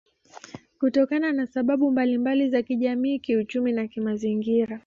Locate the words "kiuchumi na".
3.19-3.87